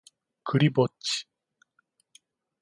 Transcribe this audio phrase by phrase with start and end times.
[0.45, 1.29] クリぼっち